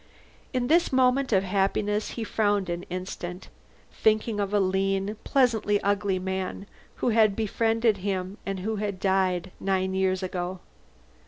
In 0.51 0.65
this 0.67 0.91
moment 0.91 1.31
of 1.31 1.43
happiness 1.43 2.11
he 2.17 2.23
frowned 2.23 2.71
an 2.71 2.81
instant, 2.89 3.49
thinking 3.91 4.39
of 4.39 4.51
a 4.51 4.59
lean, 4.59 5.15
pleasantly 5.23 5.79
ugly 5.81 6.17
man 6.17 6.65
who 6.95 7.09
had 7.09 7.35
befriended 7.35 7.97
him 7.97 8.39
and 8.43 8.61
who 8.61 8.77
had 8.77 8.99
died 8.99 9.51
nine 9.59 9.93
years 9.93 10.23
ago. 10.23 10.59